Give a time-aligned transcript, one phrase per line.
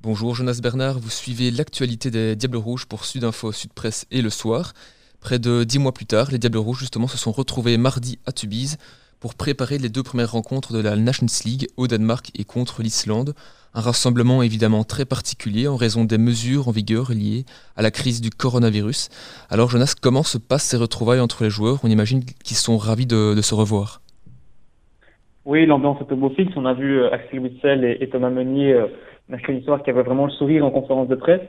[0.00, 4.30] Bonjour Jonas Bernard, vous suivez l'actualité des Diables Rouges pour Sudinfo, Sud Presse et Le
[4.30, 4.72] Soir.
[5.20, 8.32] Près de dix mois plus tard, les Diables Rouges justement se sont retrouvés mardi à
[8.32, 8.78] Tubize
[9.20, 13.34] pour préparer les deux premières rencontres de la Nations League au Danemark et contre l'Islande.
[13.74, 17.44] Un rassemblement évidemment très particulier en raison des mesures en vigueur liées
[17.76, 19.10] à la crise du coronavirus.
[19.50, 21.80] Alors Jonas, comment se passent ces retrouvailles entre les joueurs?
[21.82, 24.00] On imagine qu'ils sont ravis de, se revoir.
[25.48, 26.52] Oui, l'ambiance est au beau fixe.
[26.56, 28.86] On a vu euh, Axel Witzel et, Thomas Meunier euh,
[29.28, 31.40] mercredi soir qui avaient vraiment le sourire en conférence de presse.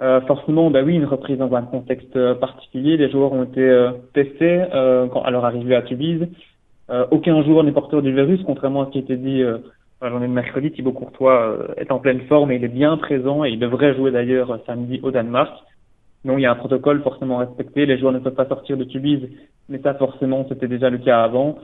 [0.00, 2.96] Euh, forcément, bah oui, une reprise dans un contexte euh, particulier.
[2.96, 4.64] Les joueurs ont été testés
[5.12, 6.28] quand, à leur arrivée à Tubize.
[6.90, 9.58] Euh, aucun joueur n'est porteur du virus, contrairement à ce qui était dit euh,
[10.00, 10.70] la journée de mercredi.
[10.70, 13.96] Thibaut Courtois euh, est en pleine forme et il est bien présent et il devrait
[13.96, 15.52] jouer d'ailleurs samedi au Danemark.
[16.24, 17.86] Donc il y a un protocole forcément respecté.
[17.86, 19.28] Les joueurs ne peuvent pas sortir de Tubize,
[19.68, 21.58] mais ça forcément c'était déjà le cas avant.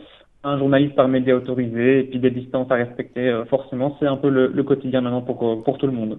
[0.50, 3.42] Un journaliste par média autorisé et puis des distances à respecter.
[3.50, 6.18] forcément, c'est un peu le, le quotidien maintenant pour, pour tout le monde.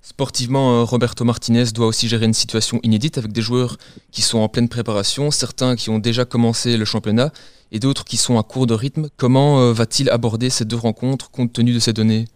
[0.00, 3.76] Sportivement, euh, Roberto Martinez doit aussi gérer une situation inédite avec des joueurs
[4.12, 7.30] qui sont en pleine préparation, certains qui ont déjà commencé le championnat
[7.72, 9.08] et d'autres qui sont à court de rythme.
[9.16, 12.26] Comment euh, va-t-il aborder ces deux rencontres compte tenu de ces données?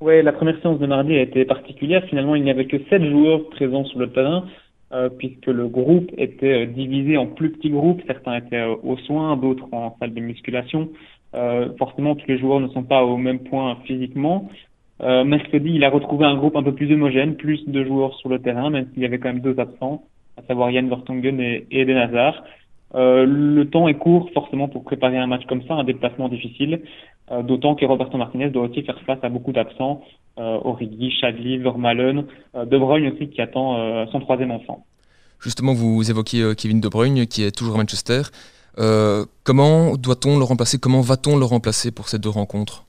[0.00, 2.02] Oui, la première séance de mardi a été particulière.
[2.08, 4.44] Finalement, il n'y avait que sept joueurs présents sur le terrain.
[4.92, 9.66] Euh, puisque le groupe était divisé en plus petits groupes, certains étaient aux soins, d'autres
[9.72, 10.90] en salle de musculation.
[11.78, 14.48] forcément, tous les joueurs ne sont pas au même point physiquement,
[15.02, 18.28] euh, mercredi, il a retrouvé un groupe un peu plus homogène, plus de joueurs sur
[18.28, 20.04] le terrain, même s'il y avait quand même deux absents,
[20.38, 22.42] à savoir Yann Vertonghen et, Eden Hazard.
[22.94, 26.82] Euh, le temps est court forcément pour préparer un match comme ça, un déplacement difficile,
[27.30, 31.58] euh, d'autant que Roberto Martinez doit aussi faire face à beaucoup d'absents, euh, Origi, Chadli,
[31.58, 34.84] Vermaelen, euh, De Bruyne aussi qui attend euh, son troisième enfant.
[35.40, 38.22] Justement, vous évoquiez Kevin De Bruyne qui est toujours à Manchester.
[39.44, 40.78] comment doit-on le remplacer?
[40.78, 42.84] Comment va-t-on le remplacer pour ces deux rencontres?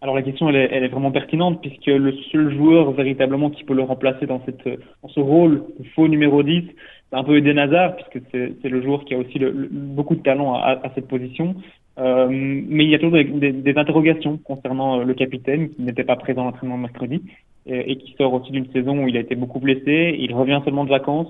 [0.00, 3.62] Alors la question elle est, elle est, vraiment pertinente puisque le seul joueur véritablement qui
[3.62, 4.66] peut le remplacer dans, cette,
[5.00, 6.64] dans ce rôle de faux numéro 10,
[7.10, 10.22] c'est un peu Eden Hazard puisque c'est le joueur qui a aussi le, beaucoup de
[10.22, 11.54] talent à, à cette position.
[11.98, 16.04] Euh, mais il y a toujours des, des, interrogations concernant euh, le capitaine qui n'était
[16.04, 17.22] pas présent à l'entraînement mercredi
[17.66, 20.16] et, qui sort aussi d'une saison où il a été beaucoup blessé.
[20.18, 21.28] Il revient seulement de vacances.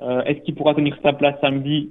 [0.00, 1.90] Euh, Est-ce qu'il pourra tenir sa place samedi?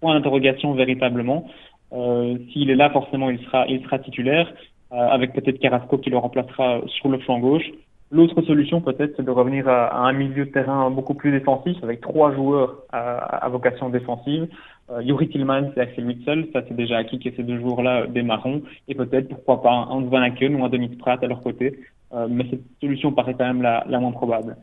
[0.00, 1.46] Point d'interrogation véritablement.
[1.92, 4.52] Euh, S'il est là, forcément, il sera, il sera titulaire.
[4.90, 7.70] Avec peut-être Carrasco qui le remplacera sur le flanc gauche.
[8.10, 12.00] L'autre solution peut-être c'est de revenir à, un milieu de terrain beaucoup plus défensif avec
[12.00, 14.48] trois joueurs à, vocation défensive.
[14.90, 18.62] Euh, Yuri Tillman et Axel Witzel, ça c'est déjà acquis que ces deux joueurs-là démarreront
[18.88, 21.78] et peut-être pourquoi pas un Van Aken ou un Denis Pratt à leur côté.
[22.14, 24.56] Euh, mais cette solution paraît quand même la, la moins probable.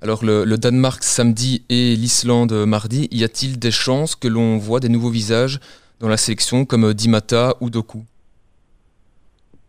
[0.00, 4.78] Alors le, le, Danemark samedi et l'Islande mardi, y a-t-il des chances que l'on voit
[4.78, 5.58] des nouveaux visages
[5.98, 8.04] dans la sélection comme Dimata ou Doku?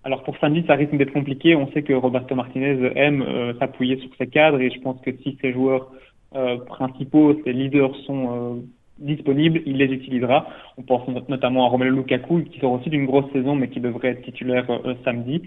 [0.03, 1.55] Alors pour samedi, ça risque d'être compliqué.
[1.55, 5.11] On sait que Roberto Martinez aime euh, s'appuyer sur ses cadres et je pense que
[5.23, 5.91] si ses joueurs
[6.35, 8.61] euh, principaux, ses leaders sont euh,
[8.99, 10.47] disponibles, il les utilisera.
[10.77, 14.09] On pense notamment à Romelu Lukaku qui sort aussi d'une grosse saison mais qui devrait
[14.09, 14.67] être titulaire
[15.05, 15.41] samedi.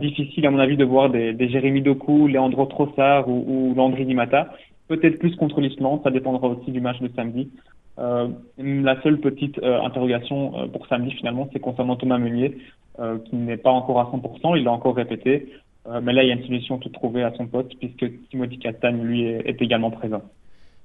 [0.00, 4.06] difficile à mon avis de voir des, des Jérémy Doku, Leandro Trossard ou, ou Landry
[4.06, 4.52] Dimata.
[4.86, 7.50] Peut-être plus contre l'Islande, ça dépendra aussi du match de samedi.
[7.98, 12.58] Euh, la seule petite euh, interrogation euh, pour samedi finalement, c'est concernant Thomas Meunier,
[13.28, 15.52] qui n'est pas encore à 100%, il l'a encore répété,
[16.00, 19.02] mais là il y a une solution toute trouvée à son poste puisque Timothy Castagne
[19.02, 20.22] lui est, également présent.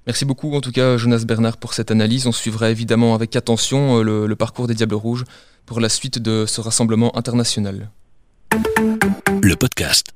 [0.06, 2.26] Merci beaucoup en tout cas Jonas Bernard pour cette analyse.
[2.26, 5.24] On suivra évidemment avec attention le, le parcours des Diables Rouges
[5.64, 7.88] pour la suite de ce rassemblement international.
[9.42, 10.12] Le podcast.